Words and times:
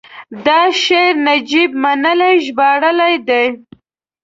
دا 0.45 0.61
شعر 0.83 1.13
نجیب 1.25 1.71
منلي 1.83 2.33
ژباړلی 2.45 3.15
دی: 3.27 3.45